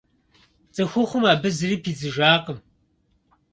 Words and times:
ЦӀыхухъум 0.73 1.23
абы 1.31 1.49
зыри 1.57 1.77
пидзыжакъым. 1.83 2.59